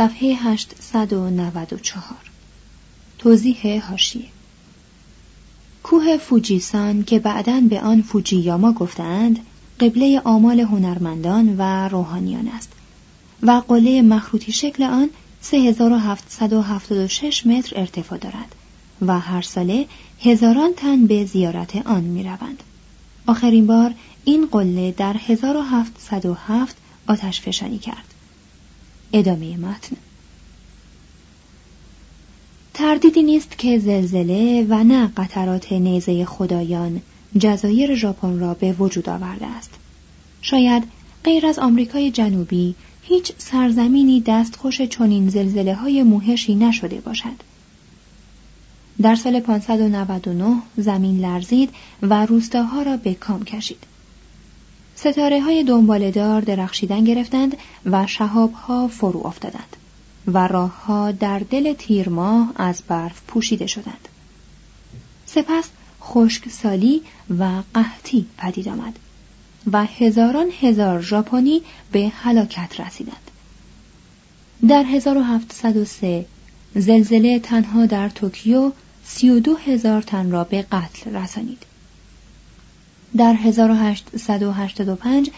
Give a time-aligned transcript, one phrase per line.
[0.00, 2.16] صفحه 894
[3.18, 4.24] توضیح هاشیه
[5.82, 9.38] کوه فوجیسان که بعدا به آن فوجیاما گفتند
[9.80, 12.72] قبله آمال هنرمندان و روحانیان است
[13.42, 18.54] و قله مخروطی شکل آن 3776 متر ارتفاع دارد
[19.06, 19.86] و هر ساله
[20.20, 22.62] هزاران تن به زیارت آن می روند.
[23.26, 23.94] آخرین بار
[24.24, 28.09] این قله در 1707 آتش فشانی کرد.
[29.12, 29.96] ادامه متن.
[32.74, 37.00] تردیدی نیست که زلزله و نه قطرات نیزه خدایان
[37.38, 39.70] جزایر ژاپن را به وجود آورده است.
[40.42, 40.82] شاید
[41.24, 47.50] غیر از آمریکای جنوبی هیچ سرزمینی دستخوش چنین زلزله های موهشی نشده باشد.
[49.02, 51.70] در سال 599 زمین لرزید
[52.02, 53.89] و روستاها را به کام کشید.
[55.00, 57.56] ستاره های دنبالدار درخشیدن گرفتند
[57.86, 59.76] و شهاب ها فرو افتادند
[60.26, 64.08] و راهها در دل تیر ماه از برف پوشیده شدند.
[65.26, 65.68] سپس
[66.02, 67.02] خشکسالی
[67.38, 68.98] و قحطی پدید آمد
[69.72, 71.62] و هزاران هزار ژاپنی
[71.92, 73.30] به هلاکت رسیدند.
[74.68, 76.26] در 1703
[76.74, 78.72] زلزله تنها در توکیو
[79.04, 81.66] 32 هزار تن را به قتل رسانید.
[83.16, 85.30] در 1885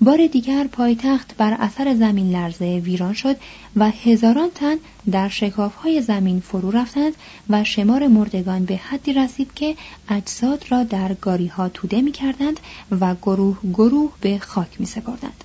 [0.00, 3.36] بار دیگر پایتخت بر اثر زمین لرزه ویران شد
[3.76, 4.76] و هزاران تن
[5.10, 5.30] در
[5.82, 7.12] های زمین فرو رفتند
[7.50, 9.76] و شمار مردگان به حدی رسید که
[10.08, 12.60] اجساد را در گاری ها توده می کردند
[13.00, 15.44] و گروه گروه به خاک می سپردند.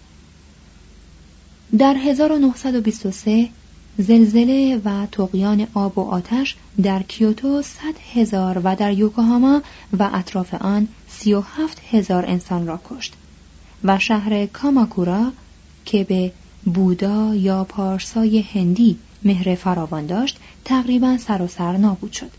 [1.77, 3.49] در 1923
[3.97, 9.61] زلزله و تقیان آب و آتش در کیوتو صد هزار و در یوکوهاما
[9.99, 10.87] و اطراف آن
[11.19, 13.13] سی و هفت هزار انسان را کشت
[13.83, 15.31] و شهر کاماکورا
[15.85, 16.31] که به
[16.65, 22.31] بودا یا پارسای هندی مهر فراوان داشت تقریبا سر و سر نابود شد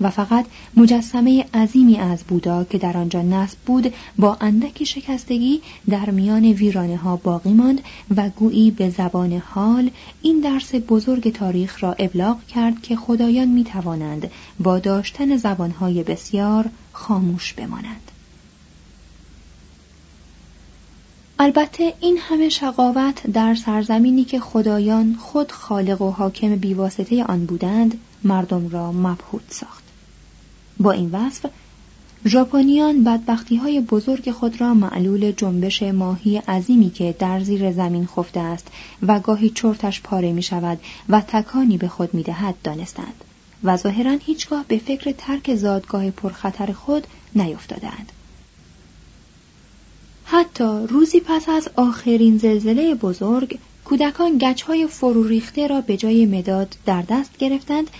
[0.00, 0.46] و فقط
[0.76, 6.96] مجسمه عظیمی از بودا که در آنجا نصب بود با اندکی شکستگی در میان ویرانه
[6.96, 7.80] ها باقی ماند
[8.16, 9.90] و گویی به زبان حال
[10.22, 14.30] این درس بزرگ تاریخ را ابلاغ کرد که خدایان می توانند
[14.60, 18.10] با داشتن زبانهای بسیار خاموش بمانند.
[21.42, 28.00] البته این همه شقاوت در سرزمینی که خدایان خود خالق و حاکم بیواسطه آن بودند
[28.24, 29.84] مردم را مبهوت ساخت
[30.80, 31.46] با این وصف
[32.26, 38.40] ژاپنیان بدبختی های بزرگ خود را معلول جنبش ماهی عظیمی که در زیر زمین خفته
[38.40, 38.68] است
[39.02, 40.78] و گاهی چرتش پاره می شود
[41.08, 43.24] و تکانی به خود می دهد دانستند
[43.64, 48.12] و ظاهرا هیچگاه به فکر ترک زادگاه پرخطر خود نیفتادند.
[50.32, 56.76] حتی روزی پس از آخرین زلزله بزرگ کودکان گچهای فرو ریخته را به جای مداد
[56.86, 57.90] در دست گرفتند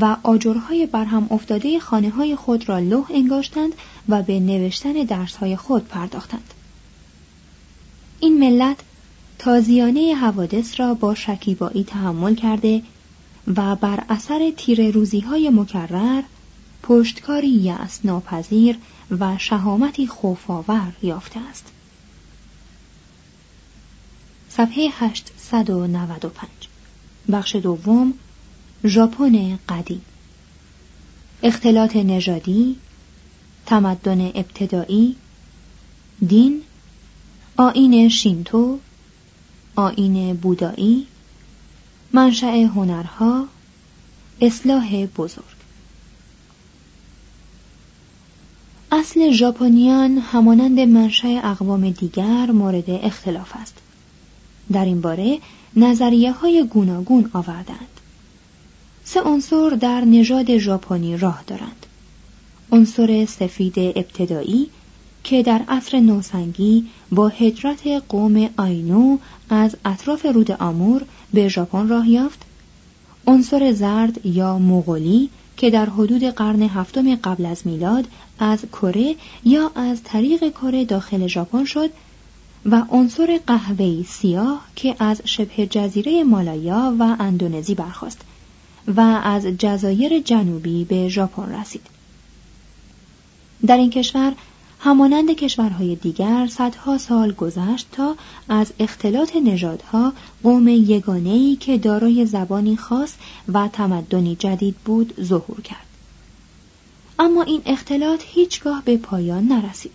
[0.00, 3.72] و آجرهای برهم افتاده خانه های خود را لوح انگاشتند
[4.08, 6.54] و به نوشتن درسهای خود پرداختند.
[8.20, 8.76] این ملت
[9.38, 12.82] تازیانه حوادث را با شکیبایی تحمل کرده
[13.56, 16.22] و بر اثر تیر روزی های مکرر
[16.82, 18.76] پشتکاری یأس ناپذیر
[19.20, 21.64] و شهامتی خوفآور یافته است.
[24.48, 26.48] صفحه 895
[27.32, 28.14] بخش دوم
[28.84, 30.02] ژاپن قدیم.
[31.42, 32.76] اختلاط نژادی
[33.66, 35.16] تمدن ابتدایی
[36.28, 36.62] دین
[37.56, 38.78] آین شینتو
[39.76, 41.06] آین بودایی
[42.12, 43.46] منشأ هنرها
[44.40, 45.51] اصلاح بزرگ.
[48.94, 53.74] اصل ژاپنیان همانند منشأ اقوام دیگر مورد اختلاف است.
[54.72, 55.38] در این باره
[55.76, 58.00] نظریه های گوناگون آوردند.
[59.04, 61.86] سه عنصر در نژاد ژاپنی راه دارند.
[62.72, 64.68] عنصر سفید ابتدایی
[65.24, 69.18] که در عصر نوسنگی با هجرت قوم آینو
[69.50, 71.02] از اطراف رود آمور
[71.32, 72.42] به ژاپن راه یافت.
[73.26, 78.04] عنصر زرد یا مغولی که در حدود قرن هفتم قبل از میلاد
[78.38, 79.14] از کره
[79.44, 81.90] یا از طریق کره داخل ژاپن شد
[82.66, 88.20] و عنصر قهوه‌ای سیاه که از شبه جزیره مالایا و اندونزی برخاست
[88.96, 91.86] و از جزایر جنوبی به ژاپن رسید.
[93.66, 94.32] در این کشور
[94.84, 98.16] همانند کشورهای دیگر صدها سال گذشت تا
[98.48, 100.12] از اختلاط نژادها
[100.42, 103.14] قوم یگانه‌ای که دارای زبانی خاص
[103.52, 105.86] و تمدنی جدید بود ظهور کرد.
[107.18, 109.92] اما این اختلاط هیچگاه به پایان نرسید.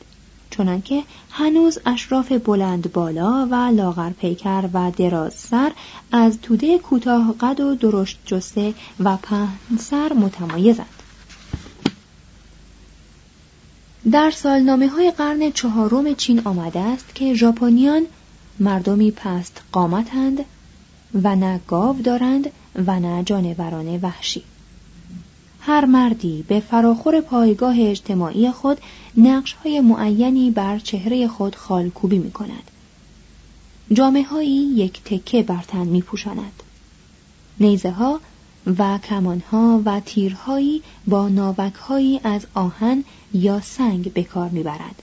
[0.49, 5.71] چنانکه هنوز اشراف بلند بالا و لاغر پیکر و دراز سر
[6.11, 10.96] از توده کوتاه قد و درشت جسته و پهن سر متمایزند.
[14.11, 18.05] در سالنامه های قرن چهارم چین آمده است که ژاپنیان
[18.59, 20.45] مردمی پست قامتند
[21.23, 22.51] و نه گاو دارند
[22.87, 24.43] و نه جانوران وحشی.
[25.59, 28.77] هر مردی به فراخور پایگاه اجتماعی خود
[29.17, 32.71] نقش های معینی بر چهره خود خالکوبی می کند.
[33.93, 36.63] جامعه هایی یک تکه بر تن می پوشاند.
[37.59, 38.19] نیزه ها
[38.77, 43.03] و کمان ها و تیرهایی با ناوک هایی از آهن
[43.33, 45.01] یا سنگ به کار می برد.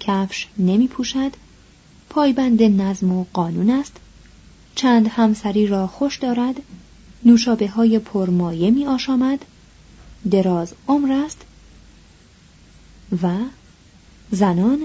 [0.00, 1.32] کفش نمی پوشد،
[2.10, 3.96] پایبند نظم و قانون است،
[4.74, 6.54] چند همسری را خوش دارد،
[7.24, 9.44] نوشابه های پرمایه می آشامد،
[10.30, 11.40] دراز عمر است
[13.22, 13.28] و
[14.30, 14.78] زنان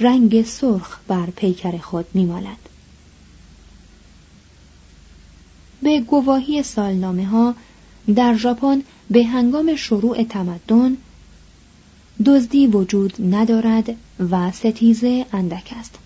[0.00, 2.68] رنگ سرخ بر پیکر خود میمالد.
[5.82, 7.54] به گواهی سالنامه ها
[8.14, 10.96] در ژاپن به هنگام شروع تمدن
[12.26, 13.96] دزدی وجود ندارد
[14.30, 15.98] و ستیزه اندک است.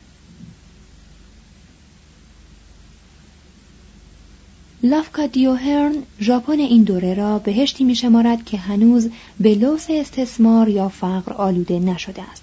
[5.32, 11.32] دیوهرن ژاپن این دوره را بهشتی می شمارد که هنوز به لوس استثمار یا فقر
[11.32, 12.42] آلوده نشده است.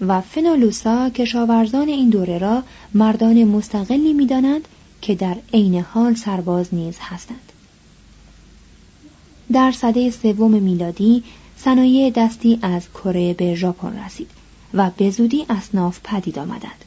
[0.00, 2.62] و فنالوسا کشاورزان این دوره را
[2.94, 4.68] مردان مستقلی می دانند
[5.02, 7.52] که در عین حال سرباز نیز هستند.
[9.52, 11.24] در سده سوم میلادی
[11.56, 14.30] صنایع دستی از کره به ژاپن رسید
[14.74, 16.84] و به زودی اصناف پدید آمدند.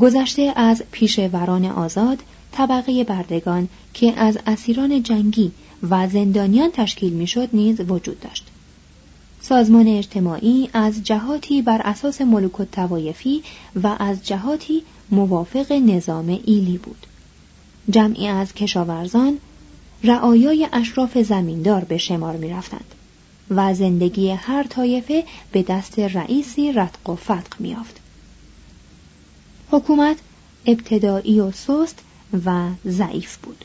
[0.00, 2.18] گذشته از پیشوران آزاد
[2.52, 5.52] طبقه بردگان که از اسیران جنگی
[5.90, 8.46] و زندانیان تشکیل می‌شد نیز وجود داشت.
[9.40, 13.42] سازمان اجتماعی از جهاتی بر اساس ملوک توایفی
[13.82, 17.06] و از جهاتی موافق نظام ایلی بود
[17.90, 19.38] جمعی از کشاورزان
[20.04, 22.94] رعایای اشراف زمیندار به شمار می رفتند
[23.50, 27.98] و زندگی هر طایفه به دست رئیسی رتق و فتق می آفد.
[29.70, 30.16] حکومت
[30.66, 31.98] ابتدایی و سست
[32.44, 33.64] و ضعیف بود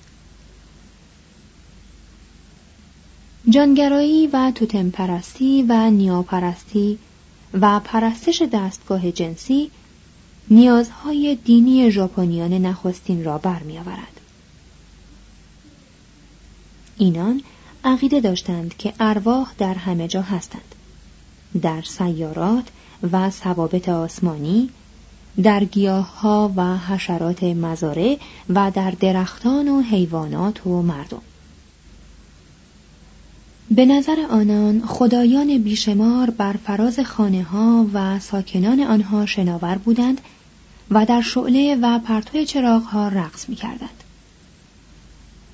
[3.49, 6.99] جانگرایی و توتم پرستی و نیاپرستی
[7.53, 9.71] و پرستش دستگاه جنسی
[10.51, 14.19] نیازهای دینی ژاپنیان نخستین را برمیآورد.
[16.97, 17.41] اینان
[17.83, 20.75] عقیده داشتند که ارواح در همه جا هستند.
[21.61, 22.65] در سیارات
[23.11, 24.69] و ثوابت آسمانی
[25.43, 28.17] در گیاه ها و حشرات مزارع
[28.49, 31.21] و در درختان و حیوانات و مردم
[33.71, 40.21] به نظر آنان خدایان بیشمار بر فراز خانه ها و ساکنان آنها شناور بودند
[40.91, 44.03] و در شعله و پرتو چراغ ها رقص می کردند.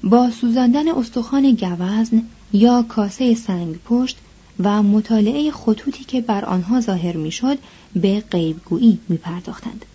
[0.03, 2.23] با سوزاندن استخوان گوزن
[2.53, 4.17] یا کاسه سنگ پشت
[4.59, 7.57] و مطالعه خطوطی که بر آنها ظاهر می‌شد
[7.95, 9.85] به غیبگویی می پرداختند.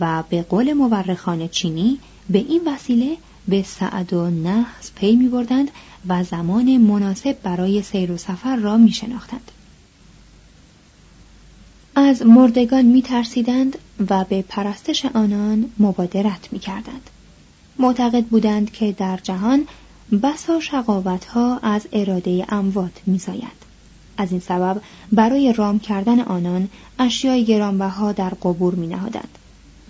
[0.00, 1.98] و به قول مورخان چینی
[2.30, 3.16] به این وسیله
[3.48, 5.70] به سعد و نحس پی می بردند
[6.08, 9.50] و زمان مناسب برای سیر و سفر را می شناختند.
[11.98, 13.78] از مردگان می ترسیدند
[14.10, 17.10] و به پرستش آنان مبادرت می کردند.
[17.78, 19.66] معتقد بودند که در جهان
[20.22, 23.66] بسا شقاوت ها از اراده اموات می زاید.
[24.16, 24.80] از این سبب
[25.12, 29.38] برای رام کردن آنان اشیای گرانبها در قبور می نهادند.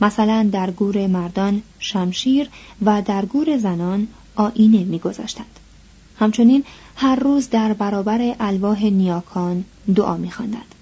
[0.01, 2.49] مثلا در گور مردان شمشیر
[2.83, 5.61] و در گور زنان آینه میگذاشتند
[6.19, 6.65] همچنین
[6.97, 10.76] هر روز در برابر الواح نیاکان دعا میخواندند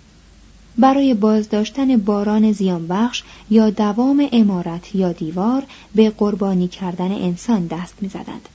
[0.78, 5.62] برای بازداشتن باران زیانبخش یا دوام امارت یا دیوار
[5.95, 8.49] به قربانی کردن انسان دست می‌زدند.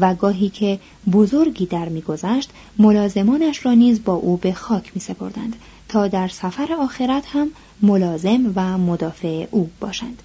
[0.00, 0.78] و گاهی که
[1.12, 5.56] بزرگی در میگذشت ملازمانش را نیز با او به خاک می سپردند
[5.88, 7.50] تا در سفر آخرت هم
[7.82, 10.22] ملازم و مدافع او باشند.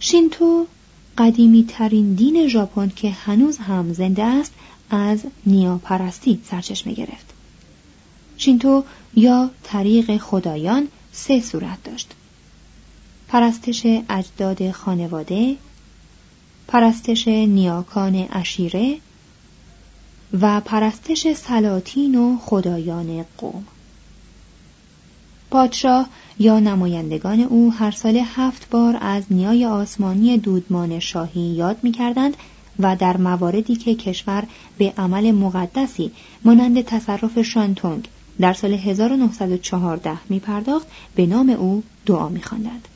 [0.00, 0.66] شینتو
[1.18, 4.52] قدیمی ترین دین ژاپن که هنوز هم زنده است
[4.90, 7.37] از نیاپرستی سرچشمه گرفت.
[8.38, 8.84] شینتو
[9.16, 12.14] یا طریق خدایان سه صورت داشت.
[13.28, 15.56] پرستش اجداد خانواده
[16.68, 18.98] پرستش نیاکان اشیره
[20.40, 23.64] و پرستش سلاطین و خدایان قوم.
[25.50, 31.92] پادشاه یا نمایندگان او هر سال هفت بار از نیای آسمانی دودمان شاهی یاد می
[31.92, 32.36] کردند
[32.78, 34.44] و در مواردی که کشور
[34.78, 36.10] به عمل مقدسی
[36.44, 38.08] مانند تصرف شانتونگ
[38.40, 42.88] در سال 1914 می پرداخت به نام او دعا می خواندند.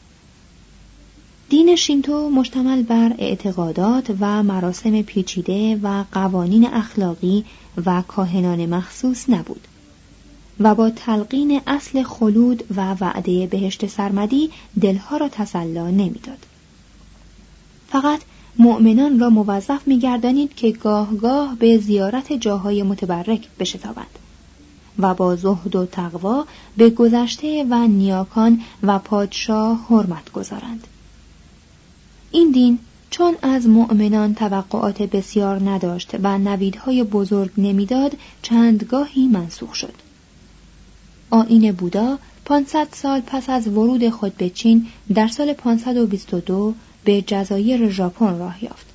[1.48, 7.44] دین شینتو مشتمل بر اعتقادات و مراسم پیچیده و قوانین اخلاقی
[7.86, 9.68] و کاهنان مخصوص نبود
[10.60, 16.46] و با تلقین اصل خلود و وعده بهشت سرمدی دلها را تسلا نمی‌داد.
[17.88, 18.20] فقط
[18.58, 24.18] مؤمنان را موظف میگردانید که گاه گاه به زیارت جاهای متبرک بشتابند
[24.98, 26.46] و با زهد و تقوا
[26.76, 30.86] به گذشته و نیاکان و پادشاه حرمت گذارند.
[32.30, 32.78] این دین
[33.10, 39.94] چون از مؤمنان توقعات بسیار نداشت و نویدهای بزرگ نمی‌داد چندگاهی منسوخ شد
[41.30, 47.90] آین بودا 500 سال پس از ورود خود به چین در سال 522 به جزایر
[47.90, 48.86] ژاپن راه یافت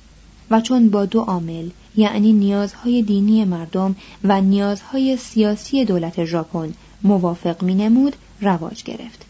[0.50, 7.62] و چون با دو عامل یعنی نیازهای دینی مردم و نیازهای سیاسی دولت ژاپن موافق
[7.62, 9.24] می نمود رواج گرفت.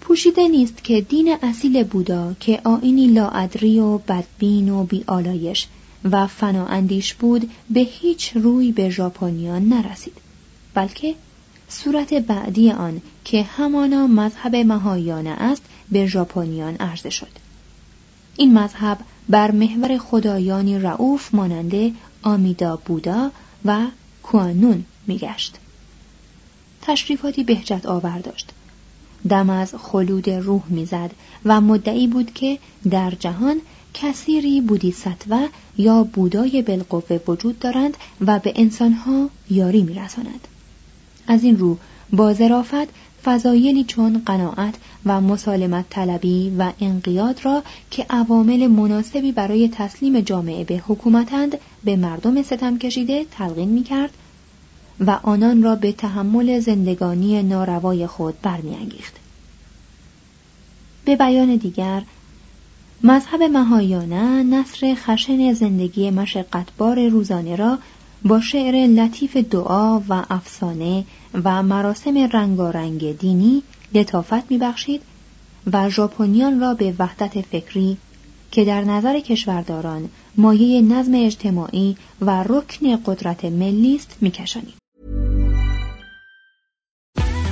[0.00, 5.66] پوشیده نیست که دین اصیل بودا که آینی لاعدری و بدبین و بیالایش
[6.04, 10.12] و فنااندیش بود به هیچ روی به ژاپنیان نرسید
[10.74, 11.14] بلکه
[11.68, 15.62] صورت بعدی آن که همانا مذهب مهایانه است
[15.92, 17.45] به ژاپنیان عرضه شد.
[18.36, 23.30] این مذهب بر محور خدایانی رعوف ماننده آمیدا بودا
[23.64, 23.86] و
[24.22, 25.56] کوانون میگشت.
[26.82, 28.52] تشریفاتی بهجت آور داشت.
[29.28, 31.10] دم از خلود روح می‌زد
[31.44, 32.58] و مدعی بود که
[32.90, 33.60] در جهان
[33.94, 40.48] کثیری بودیستوه یا بودای بالقوه وجود دارند و به انسانها یاری میرسانند
[41.26, 41.78] از این رو
[42.12, 42.88] با ظرافت
[43.26, 44.74] فضایلی چون قناعت
[45.06, 51.96] و مسالمت طلبی و انقیاد را که عوامل مناسبی برای تسلیم جامعه به حکومتند به
[51.96, 54.10] مردم ستم کشیده تلقین می کرد
[55.00, 59.14] و آنان را به تحمل زندگانی ناروای خود برمیانگیخت.
[61.04, 62.02] به بیان دیگر
[63.02, 67.78] مذهب مهایانه نصر خشن زندگی مشقتبار روزانه را
[68.24, 71.04] با شعر لطیف دعا و افسانه
[71.44, 73.62] و مراسم رنگارنگ دینی
[73.94, 75.02] لطافت میبخشید
[75.72, 77.96] و ژاپنیان را به وحدت فکری
[78.50, 84.74] که در نظر کشورداران مایه نظم اجتماعی و رکن قدرت ملی است میکشانید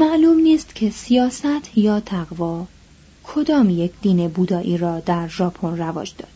[0.00, 2.66] معلوم نیست که سیاست یا تقوا
[3.24, 6.28] کدام یک دین بودایی را در ژاپن رواج داد.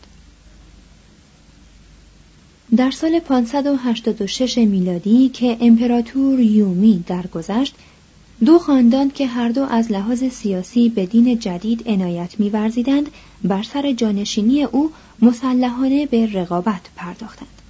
[2.75, 7.75] در سال 586 میلادی که امپراتور یومی درگذشت
[8.45, 13.09] دو خاندان که هر دو از لحاظ سیاسی به دین جدید عنایت می‌ورزیدند
[13.43, 14.91] بر سر جانشینی او
[15.21, 17.61] مسلحانه به رقابت پرداختند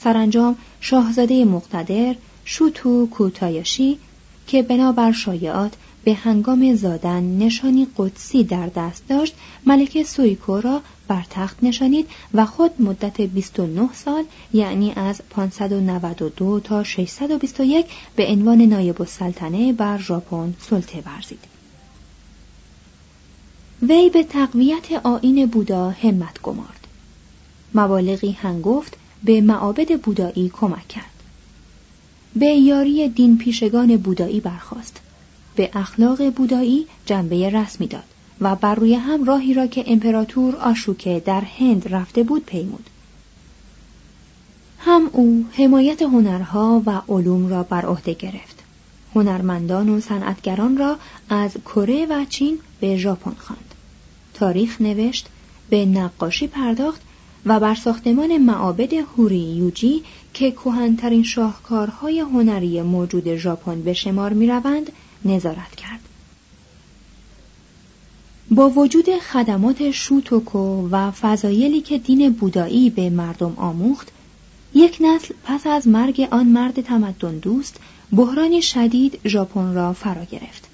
[0.00, 3.98] سرانجام شاهزاده مقتدر شوتو کوتایاشی
[4.46, 5.72] که بنابر شایعات
[6.04, 9.34] به هنگام زادن نشانی قدسی در دست داشت
[9.66, 16.84] ملکه سویکو را بر تخت نشانید و خود مدت 29 سال یعنی از 592 تا
[16.84, 21.44] 621 به عنوان نایب السلطنه بر ژاپن سلطه ورزید.
[23.82, 26.86] وی به تقویت آین بودا همت گمارد.
[27.74, 31.11] مبالغی هنگفت به معابد بودایی کمک کرد.
[32.36, 35.00] به یاری دین پیشگان بودایی برخواست.
[35.56, 38.02] به اخلاق بودایی جنبه رسمی داد
[38.40, 42.90] و بر روی هم راهی را که امپراتور آشوکه در هند رفته بود پیمود.
[44.78, 48.62] هم او حمایت هنرها و علوم را بر عهده گرفت.
[49.14, 50.96] هنرمندان و صنعتگران را
[51.28, 53.74] از کره و چین به ژاپن خواند.
[54.34, 55.26] تاریخ نوشت،
[55.70, 57.00] به نقاشی پرداخت
[57.46, 60.02] و بر ساختمان معابد هوری یوجی
[60.34, 64.92] که کوهنترین شاهکارهای هنری موجود ژاپن به شمار می‌روند
[65.24, 66.00] نظارت کرد.
[68.50, 74.08] با وجود خدمات شوتوکو و فضایلی که دین بودایی به مردم آموخت،
[74.74, 77.76] یک نسل پس از مرگ آن مرد تمدن دوست
[78.12, 80.68] بحرانی شدید ژاپن را فرا گرفت.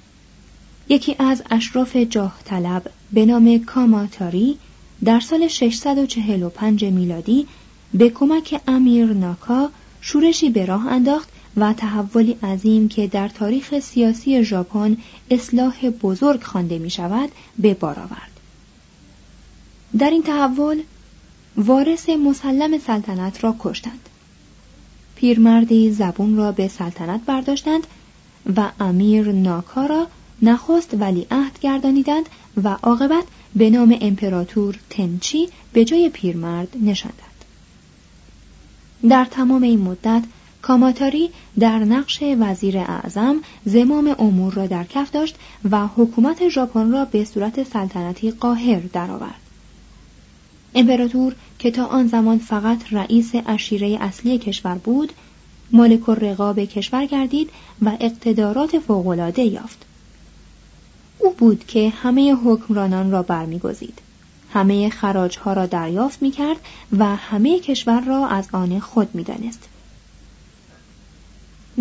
[0.89, 4.59] یکی از اشراف جاه طلب به نام کاماتاری
[5.05, 7.47] در سال 645 میلادی
[7.95, 9.71] به کمک امیر ناکا
[10.01, 14.97] شورشی به راه انداخت و تحولی عظیم که در تاریخ سیاسی ژاپن
[15.31, 18.41] اصلاح بزرگ خوانده می شود به بار آورد.
[19.99, 20.83] در این تحول
[21.57, 24.09] وارث مسلم سلطنت را کشتند.
[25.17, 27.87] پیرمردی زبون را به سلطنت برداشتند
[28.57, 30.07] و امیر ناکا را
[30.43, 32.29] نخست ولیعهد گردانیدند
[32.65, 33.25] و عاقبت
[33.57, 37.28] به نام امپراتور تنچی به جای پیرمرد نشاندند.
[39.09, 40.23] در تمام این مدت
[40.63, 45.37] کاماتاری در نقش وزیر اعظم زمام امور را در کف داشت
[45.71, 49.41] و حکومت ژاپن را به صورت سلطنتی قاهر درآورد.
[50.75, 55.13] امپراتور که تا آن زمان فقط رئیس اشیره اصلی کشور بود،
[55.73, 57.51] مالک رقاب کشور گردید
[57.83, 59.85] و اقتدارات فوقالعاده یافت.
[61.19, 63.99] او بود که همه حکمرانان را برمیگزید.
[64.53, 66.57] همه خراجها را دریافت می کرد
[66.99, 69.69] و همه کشور را از آن خود می دانست.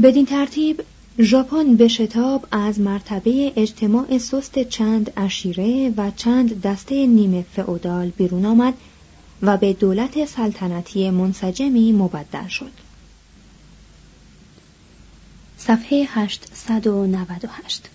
[0.03, 0.83] بدین ترتیب
[1.19, 8.45] ژاپن به شتاب از مرتبه اجتماع سست چند اشیره و چند دسته نیمه فئودال بیرون
[8.45, 8.73] آمد
[9.41, 12.71] و به دولت سلطنتی منسجمی مبدل شد.
[15.57, 17.89] صفحه 898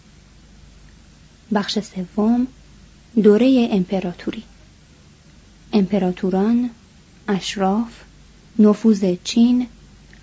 [1.55, 2.47] بخش سوم
[3.23, 4.43] دوره امپراتوری
[5.73, 6.71] امپراتوران
[7.29, 8.01] اشراف
[8.59, 9.67] نفوذ چین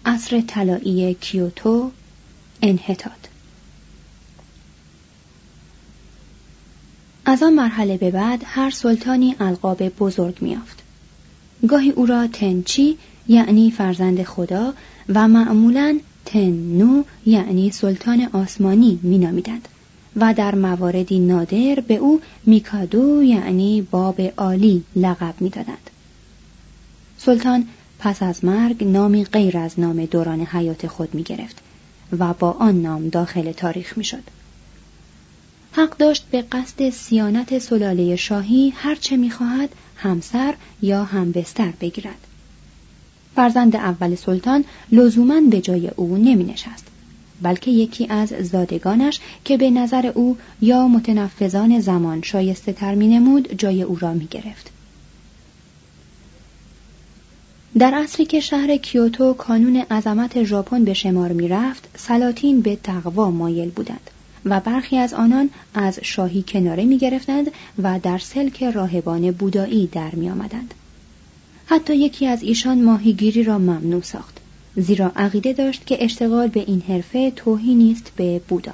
[0.06, 1.92] عصر طلایی کیوتو
[2.62, 3.12] انحطاط.
[7.26, 10.84] از آن مرحله به بعد هر سلطانی القاب بزرگ میافت
[11.68, 14.74] گاهی او را تنچی یعنی فرزند خدا
[15.10, 19.68] و معمولا تنو یعنی سلطان آسمانی مینامیدند.
[20.21, 25.89] و در مواردی نادر به او میکادو یعنی باب عالی لقب می‌دادند
[27.17, 27.67] سلطان
[27.99, 31.62] پس از مرگ نامی غیر از نام دوران حیات خود می گرفت
[32.19, 34.23] و با آن نام داخل تاریخ می شد.
[35.71, 42.27] حق داشت به قصد سیانت سلاله شاهی هرچه می خواهد همسر یا همبستر بگیرد.
[43.36, 46.88] فرزند اول سلطان لزوما به جای او نمی نشست.
[47.41, 53.54] بلکه یکی از زادگانش که به نظر او یا متنفذان زمان شایسته تر می نمود
[53.54, 54.71] جای او را می گرفت.
[57.78, 63.32] در اصلی که شهر کیوتو کانون عظمت ژاپن به شمار می رفت، سلاطین به تقوا
[63.32, 64.10] مایل بودند
[64.45, 67.52] و برخی از آنان از شاهی کناره می گرفتند
[67.84, 70.73] و در سلک راهبان بودایی در می آمدند.
[71.65, 74.38] حتی یکی از ایشان ماهیگیری را ممنوع ساخت
[74.75, 78.73] زیرا عقیده داشت که اشتغال به این حرفه توهینی است به بودا.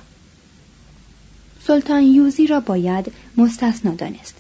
[1.68, 4.36] سلطان یوزی را باید مستثنا دانست.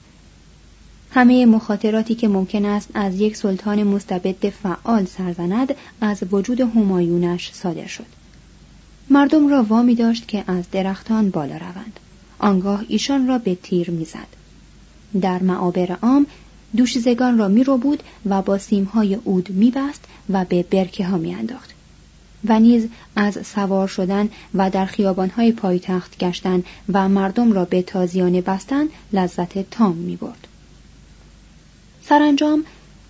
[1.11, 7.87] همه مخاطراتی که ممکن است از یک سلطان مستبد فعال سرزند از وجود همایونش صادر
[7.87, 8.05] شد.
[9.09, 11.99] مردم را وامی داشت که از درختان بالا روند.
[12.39, 14.27] آنگاه ایشان را به تیر می‌زد.
[15.21, 16.25] در معابر عام
[16.77, 21.35] دوشیزگان را می بود و با سیمهای اود می بست و به برکه ها می
[21.35, 21.75] انداخت.
[22.47, 28.41] و نیز از سوار شدن و در خیابانهای پایتخت گشتن و مردم را به تازیانه
[28.41, 30.47] بستن لذت تام می برد.
[32.03, 32.65] سرانجام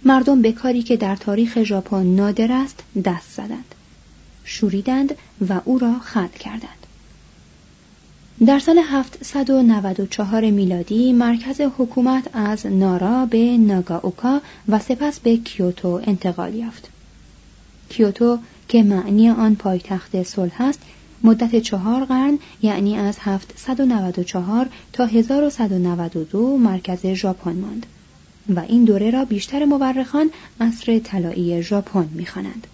[0.06, 3.76] مردم به کاری که در تاریخ ژاپن نادر است دست زدند
[4.44, 5.16] شوریدند
[5.50, 6.85] و او را خلع کردند
[8.40, 16.56] در سال 794 میلادی مرکز حکومت از نارا به ناگاوکا و سپس به کیوتو انتقال
[16.56, 16.90] یافت.
[17.90, 20.80] کیوتو که معنی آن پایتخت صلح است
[21.24, 27.86] مدت چهار قرن یعنی از 794 تا 1192 مرکز ژاپن ماند
[28.56, 32.68] و این دوره را بیشتر مورخان عصر طلایی ژاپن می‌خوانند.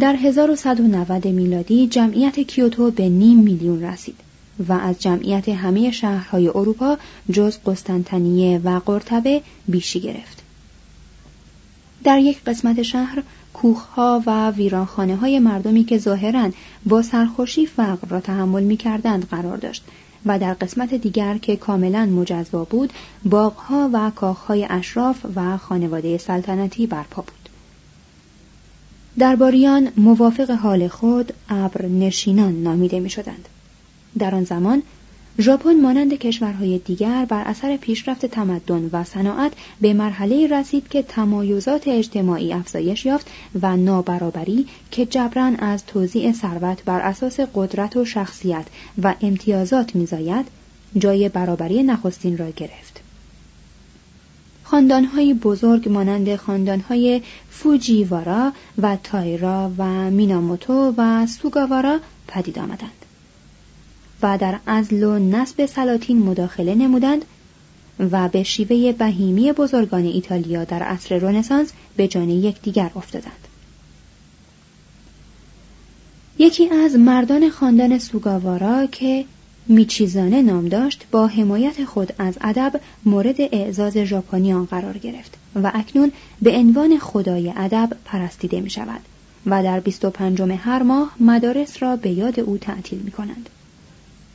[0.00, 4.14] در 1190 میلادی جمعیت کیوتو به نیم میلیون رسید
[4.68, 6.98] و از جمعیت همه شهرهای اروپا
[7.32, 10.42] جز قسطنطنیه و قرطبه بیشی گرفت.
[12.04, 13.22] در یک قسمت شهر
[13.54, 16.50] کوخها و ویرانخانه های مردمی که ظاهرا
[16.86, 19.84] با سرخوشی فقر را تحمل می کردند قرار داشت
[20.26, 22.92] و در قسمت دیگر که کاملا مجزا بود
[23.24, 27.37] باغها و کاخهای اشراف و خانواده سلطنتی برپا بود.
[29.18, 33.48] درباریان موافق حال خود ابر نشینان نامیده می شدند.
[34.18, 34.82] در آن زمان
[35.40, 41.88] ژاپن مانند کشورهای دیگر بر اثر پیشرفت تمدن و صناعت به مرحله رسید که تمایزات
[41.88, 43.26] اجتماعی افزایش یافت
[43.62, 48.66] و نابرابری که جبران از توزیع ثروت بر اساس قدرت و شخصیت
[49.02, 50.46] و امتیازات میزاید
[50.98, 52.97] جای برابری نخستین را گرفت.
[54.70, 63.04] خاندانهای بزرگ مانند خاندانهای فوجیوارا و تایرا و میناموتو و سوگاوارا پدید آمدند
[64.22, 67.24] و در ازل و نسب سلاطین مداخله نمودند
[67.98, 73.48] و به شیوه بهیمی بزرگان ایتالیا در عصر رنسانس به جان یکدیگر افتادند.
[76.38, 79.24] یکی از مردان خاندان سوگاوارا که
[79.68, 86.12] میچیزانه نام داشت با حمایت خود از ادب مورد اعزاز ژاپنیان قرار گرفت و اکنون
[86.42, 89.00] به عنوان خدای ادب پرستیده می شود
[89.46, 93.48] و در 25 هر ماه مدارس را به یاد او تعطیل می کنند.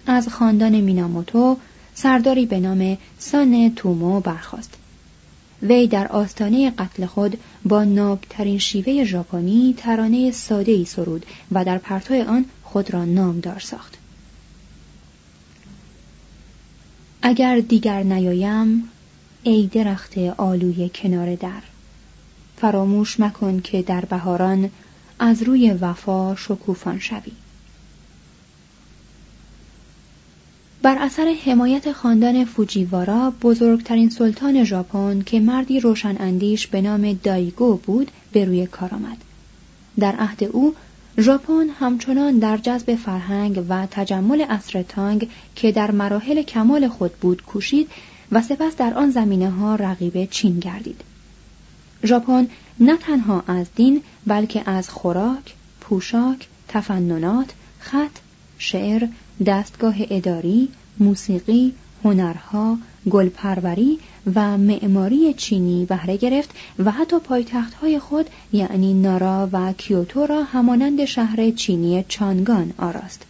[0.08, 1.58] از خاندان میناموتو
[1.96, 4.74] سرداری به نام سان تومو برخاست.
[5.62, 11.78] وی در آستانه قتل خود با نابترین شیوه ژاپنی ترانه ساده ای سرود و در
[11.78, 14.03] پرتو آن خود را نامدار ساخت.
[17.26, 18.90] اگر دیگر نیایم
[19.44, 21.62] ای درخت آلوی کنار در.
[22.58, 24.70] فراموش مکن که در بهاران
[25.20, 27.32] از روی وفا شکوفان شوی.
[30.82, 37.76] بر اثر حمایت خاندان فوجیوارا بزرگترین سلطان ژاپن که مردی روشن اندیش به نام دایگو
[37.76, 39.18] بود به روی کار آمد.
[40.00, 40.76] در عهد او
[41.20, 47.42] ژاپن همچنان در جذب فرهنگ و تجمل اصر تانگ که در مراحل کمال خود بود
[47.42, 47.90] کوشید
[48.32, 51.02] و سپس در آن زمینه ها رقیب چین گردید.
[52.06, 52.48] ژاپن
[52.80, 58.18] نه تنها از دین بلکه از خوراک، پوشاک، تفننات، خط،
[58.58, 59.08] شعر،
[59.46, 61.74] دستگاه اداری، موسیقی،
[62.04, 62.78] هنرها،
[63.10, 64.00] گلپروری
[64.36, 71.06] و معماری چینی بهره گرفت و حتی پایتختهای خود یعنی نارا و کیوتو را همانند
[71.06, 73.26] شهر چینی چانگان آراست.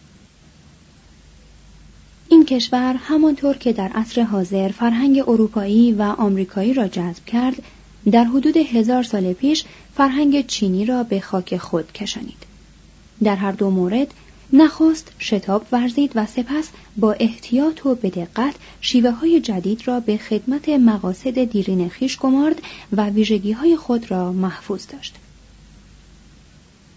[2.28, 7.62] این کشور همانطور که در عصر حاضر فرهنگ اروپایی و آمریکایی را جذب کرد
[8.10, 9.64] در حدود هزار سال پیش
[9.96, 12.46] فرهنگ چینی را به خاک خود کشانید
[13.24, 14.14] در هر دو مورد
[14.56, 20.16] نخست شتاب ورزید و سپس با احتیاط و به دقت شیوه های جدید را به
[20.16, 22.62] خدمت مقاصد دیرین خیش گمارد
[22.92, 25.14] و ویژگی های خود را محفوظ داشت.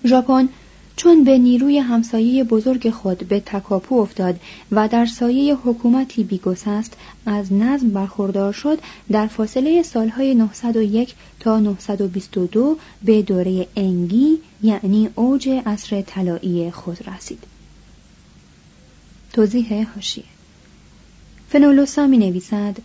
[0.06, 0.50] ژاپن
[0.98, 4.40] چون به نیروی همسایه بزرگ خود به تکاپو افتاد
[4.72, 6.94] و در سایه حکومتی بیگسست
[7.26, 8.80] از نظم برخوردار شد
[9.12, 17.44] در فاصله سالهای 901 تا 922 به دوره انگی یعنی اوج عصر طلایی خود رسید.
[19.34, 20.24] توضیح هاشیه
[21.50, 22.78] فنولوسا می نویسد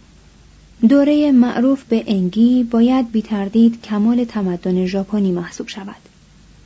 [0.88, 6.01] دوره معروف به انگی باید بی تردید کمال تمدن ژاپنی محسوب شود.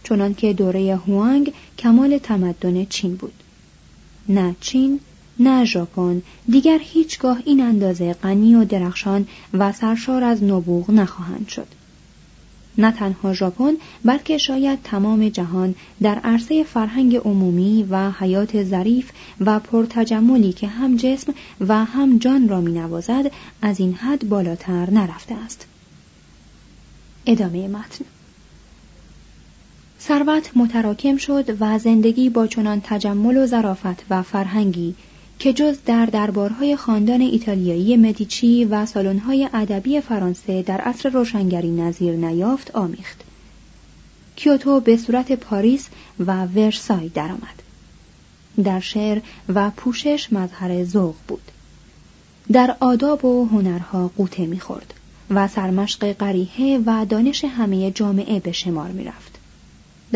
[0.08, 3.32] چنانکه دوره هوانگ کمال تمدن چین بود.
[4.28, 5.00] نه چین
[5.38, 11.66] نه ژاپن دیگر هیچگاه این اندازه غنی و درخشان و سرشار از نبوغ نخواهند شد.
[12.78, 13.72] نه تنها ژاپن
[14.04, 20.96] بلکه شاید تمام جهان در عرصه فرهنگ عمومی و حیات ظریف و پرتجملی که هم
[20.96, 25.66] جسم و هم جان را می نوازد از این حد بالاتر نرفته است.
[27.26, 28.04] ادامه متن.
[30.08, 34.94] ثروت متراکم شد و زندگی با چنان تجمل و ظرافت و فرهنگی
[35.38, 42.16] که جز در دربارهای خاندان ایتالیایی مدیچی و سالن‌های ادبی فرانسه در عصر روشنگری نظیر
[42.16, 43.24] نیافت آمیخت.
[44.36, 45.88] کیوتو به صورت پاریس
[46.26, 47.62] و ورسای درآمد.
[48.64, 49.20] در شعر
[49.54, 51.50] و پوشش مظهر ذوق بود.
[52.52, 54.94] در آداب و هنرها قوطه می‌خورد
[55.30, 59.35] و سرمشق قریحه و دانش همه جامعه به شمار می‌رفت.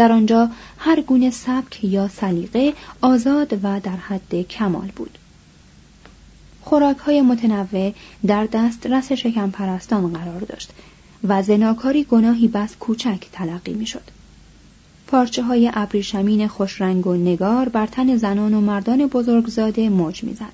[0.00, 5.18] در آنجا هر گونه سبک یا سلیقه آزاد و در حد کمال بود.
[6.60, 7.92] خوراک های متنوع
[8.26, 10.70] در دست رس شکم پرستان قرار داشت
[11.24, 14.02] و زناکاری گناهی بس کوچک تلقی می شد.
[15.06, 20.52] پارچه های ابریشمین خوشرنگ و نگار بر تن زنان و مردان بزرگزاده موج می‌زد.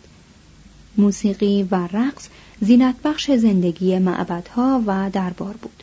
[0.99, 2.29] موسیقی و رقص
[2.61, 5.76] زینت بخش زندگی معبدها و دربار بود.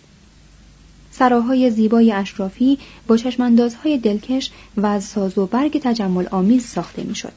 [1.18, 7.34] سراهای زیبای اشرافی با چشماندازهای دلکش و از ساز و برگ تجمل آمیز ساخته می‌شد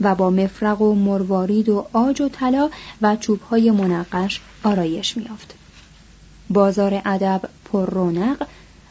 [0.00, 2.70] و با مفرق و مروارید و آج و طلا
[3.02, 5.54] و چوبهای منقش آرایش میافت.
[6.50, 8.46] بازار ادب پر رونق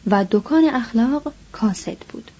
[0.07, 2.31] و دکان اخلاق کاسد بود.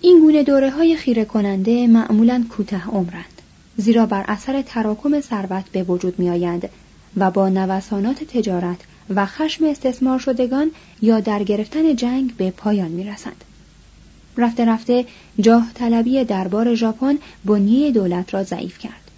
[0.00, 3.42] این گونه دوره های خیره کننده معمولا کوته عمرند
[3.76, 6.68] زیرا بر اثر تراکم ثروت به وجود می آیند
[7.16, 8.80] و با نوسانات تجارت
[9.14, 10.70] و خشم استثمار شدگان
[11.02, 13.44] یا در گرفتن جنگ به پایان می رسند.
[14.36, 15.04] رفته رفته
[15.40, 19.10] جاه طلبی دربار ژاپن بنیه دولت را ضعیف کرد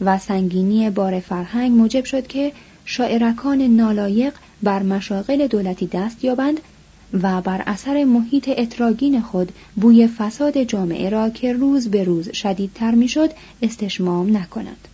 [0.00, 2.52] و سنگینی بار فرهنگ موجب شد که
[2.84, 6.60] شاعرکان نالایق بر مشاغل دولتی دست یابند
[7.22, 12.90] و بر اثر محیط اتراگین خود بوی فساد جامعه را که روز به روز شدیدتر
[12.90, 13.30] می‌شد
[13.62, 14.88] استشمام نکنند.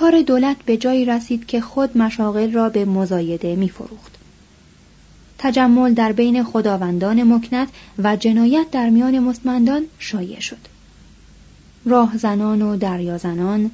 [0.00, 4.14] کار دولت به جایی رسید که خود مشاغل را به مزایده می فروخت.
[5.38, 10.56] تجمل در بین خداوندان مکنت و جنایت در میان مستمندان شایع شد.
[11.84, 13.70] راهزنان و دریازنان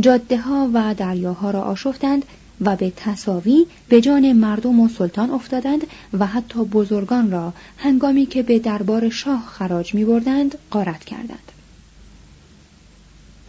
[0.00, 2.24] جاده ها و دریاها را آشفتند
[2.60, 5.86] و به تصاوی به جان مردم و سلطان افتادند
[6.18, 11.53] و حتی بزرگان را هنگامی که به دربار شاه خراج می بردند قارت کردند.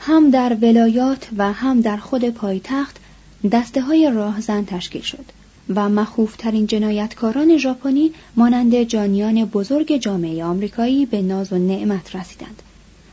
[0.08, 2.98] هم در ولایات و هم در خود پایتخت
[3.52, 5.26] دسته های راهزن تشکیل شد
[5.76, 12.62] و مخوفترین جنایتکاران ژاپنی مانند جانیان بزرگ جامعه آمریکایی به ناز و نعمت رسیدند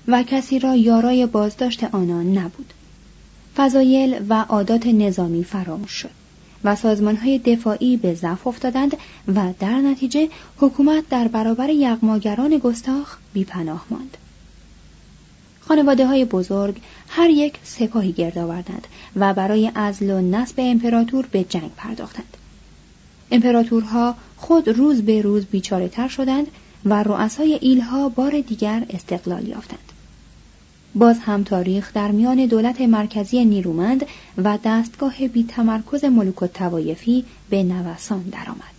[0.08, 2.72] و کسی را یارای بازداشت آنان نبود.
[3.56, 6.10] فضایل و عادات نظامی فراموش شد
[6.64, 6.76] و
[7.22, 8.96] های دفاعی به ضعف افتادند
[9.34, 14.16] و در نتیجه حکومت در برابر یغماگران گستاخ بیپناه ماند.
[15.72, 16.76] خانواده های بزرگ
[17.08, 22.36] هر یک سپاهی گرد آوردند و برای ازل و نصب امپراتور به جنگ پرداختند.
[23.30, 26.46] امپراتورها خود روز به روز بیچاره تر شدند
[26.84, 29.92] و رؤسای ایلها بار دیگر استقلال یافتند.
[30.94, 34.06] باز هم تاریخ در میان دولت مرکزی نیرومند
[34.38, 38.74] و دستگاه بی تمرکز ملوک و توایفی به نوسان درآمد.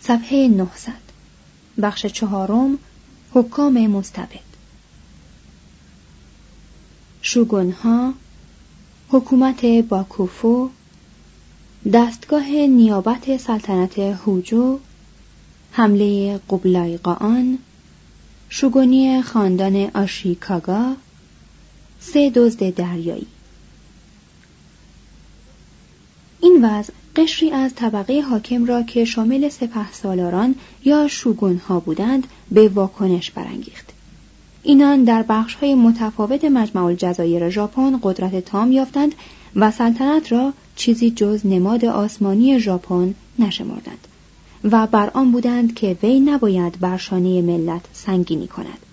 [0.00, 0.92] صفحه 900
[1.82, 2.78] بخش چهارم
[3.36, 4.46] حکام مستبد.
[7.22, 8.14] شوگونها
[9.08, 10.70] حکومت باکوفو
[11.92, 14.78] دستگاه نیابت سلطنت هوجو
[15.72, 17.58] حمله قبلایقان
[18.48, 20.96] شوگونی خاندان آشیکاگا
[22.00, 23.26] سه دزد دریایی.
[26.40, 32.26] این وضع قشری از طبقه حاکم را که شامل سپه سالاران یا شوگون ها بودند
[32.50, 33.92] به واکنش برانگیخت.
[34.62, 39.14] اینان در بخش های متفاوت مجمع الجزایر ژاپن قدرت تام یافتند
[39.56, 44.08] و سلطنت را چیزی جز نماد آسمانی ژاپن نشمردند
[44.64, 48.85] و بر آن بودند که وی نباید بر شانه ملت سنگینی کند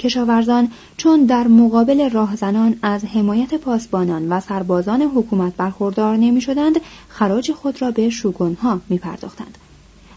[0.00, 7.52] کشاورزان چون در مقابل راهزنان از حمایت پاسبانان و سربازان حکومت برخوردار نمی شدند خراج
[7.52, 9.58] خود را به شوگونها می پرداختند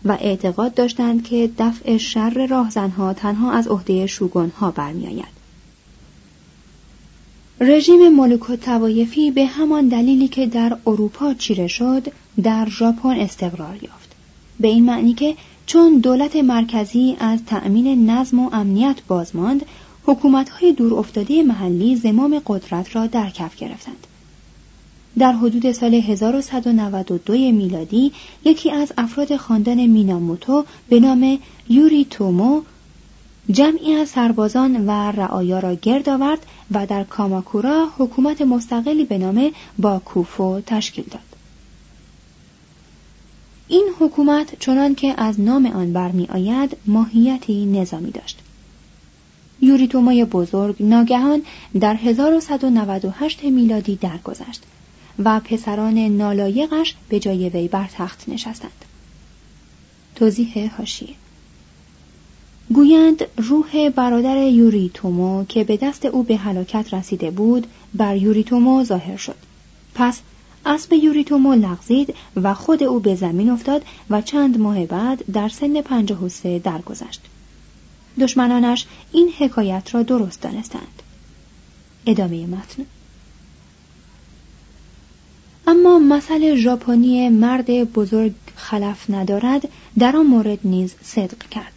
[0.06, 5.44] و اعتقاد داشتند که دفع شر راهزنها تنها از عهده شوگونها برمیآید.
[7.60, 12.08] رژیم ملوک و توایفی به همان دلیلی که در اروپا چیره شد
[12.44, 14.16] در ژاپن استقرار یافت
[14.60, 19.66] به این معنی که چون دولت مرکزی از تأمین نظم و امنیت بازماند
[20.06, 24.08] حکومت‌های دور افتاده محلی زمام قدرت را در کف گرفتند
[25.18, 28.12] در حدود سال 1192 میلادی
[28.46, 32.62] یکی از افراد خاندان میناموتو به نام یوری تومو
[33.52, 39.52] جمعی از سربازان و رعایا را گرد آورد و در کاماکورا حکومت مستقلی به نام
[39.78, 41.33] باکوفو تشکیل داد.
[43.68, 48.40] این حکومت چنان که از نام آن برمی آید ماهیتی نظامی داشت.
[49.62, 51.42] یوریتومای بزرگ ناگهان
[51.80, 54.64] در 1198 میلادی درگذشت
[55.20, 58.86] و پسران نالایقش به جای وی بر تخت نشستند.
[60.16, 61.16] توضیح هاشیه
[62.74, 69.18] گویند روح برادر یوریتومو که به دست او به هلاکت رسیده بود بر یوریتومو ظاهر
[69.18, 69.36] شد
[69.96, 70.20] پس
[70.66, 75.82] اسب یوریتومو لغزید و خود او به زمین افتاد و چند ماه بعد در سن
[75.82, 77.22] پنجاه و سه درگذشت.
[78.20, 81.02] دشمنانش این حکایت را درست دانستند.
[82.06, 82.86] ادامه متن.
[85.68, 91.74] اما مسئله ژاپنی مرد بزرگ خلف ندارد در آن مورد نیز صدق کرد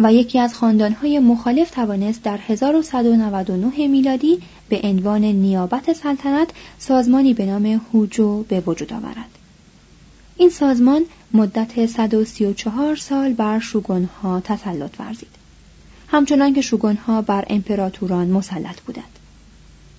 [0.00, 4.38] و یکی از خاندانهای مخالف توانست در 1199 میلادی
[4.70, 9.38] به عنوان نیابت سلطنت سازمانی به نام هوجو به وجود آورد.
[10.36, 11.02] این سازمان
[11.34, 15.40] مدت 134 سال بر شوگونها تسلط ورزید.
[16.08, 19.18] همچنان که شوگونها بر امپراتوران مسلط بودند.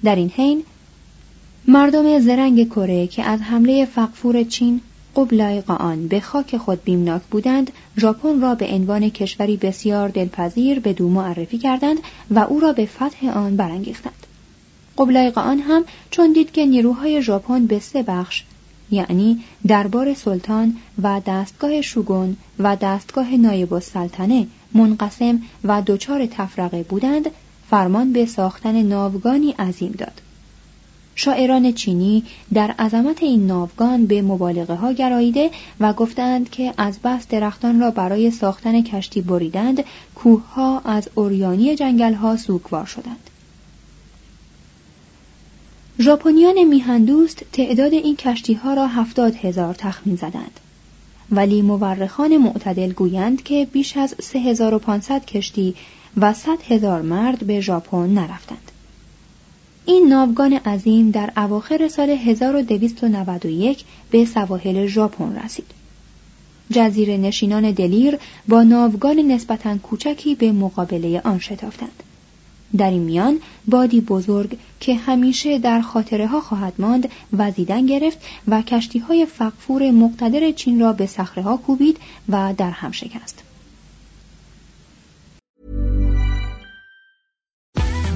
[0.04, 0.64] در این حین
[1.68, 4.82] مردم زرنگ کره که از حمله فقفور چین
[5.16, 10.94] قبلای آن به خاک خود بیمناک بودند ژاپن را به عنوان کشوری بسیار دلپذیر به
[10.94, 11.98] دو معرفی کردند
[12.32, 14.21] و او را به فتح آن برانگیختند
[15.02, 18.44] قبلای آن هم چون دید که نیروهای ژاپن به سه بخش
[18.92, 27.32] یعنی دربار سلطان و دستگاه شوگون و دستگاه نایب السلطنه منقسم و دچار تفرقه بودند
[27.70, 30.22] فرمان به ساختن ناوگانی عظیم داد.
[31.16, 37.28] شاعران چینی در عظمت این ناوگان به مبالغه ها گراییده و گفتند که از بس
[37.28, 39.84] درختان را برای ساختن کشتی بریدند
[40.16, 43.31] کوه ها از اوریانی جنگل ها سوگوار شدند.
[46.02, 50.60] ژاپنیان میهندوست تعداد این کشتی ها را هفتاد هزار تخمین زدند
[51.32, 55.76] ولی مورخان معتدل گویند که بیش از 3500 کشتی
[56.18, 58.72] و 100 هزار مرد به ژاپن نرفتند
[59.86, 65.72] این ناوگان عظیم در اواخر سال 1291 به سواحل ژاپن رسید.
[66.72, 72.04] جزیره نشینان دلیر با ناوگان نسبتا کوچکی به مقابله آن شتافتند.
[72.78, 78.62] در این میان بادی بزرگ که همیشه در خاطره ها خواهد ماند وزیدن گرفت و
[78.62, 81.98] کشتی های فقفور مقتدر چین را به صخره ها کوبید
[82.30, 83.44] و در هم شکست.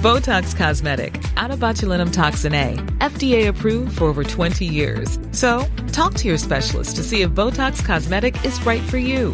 [0.06, 5.18] Botox Cosmetic, out of botulinum toxin A, FDA approved for over 20 years.
[5.32, 9.34] So, talk to your specialist to see if Botox Cosmetic is right for you.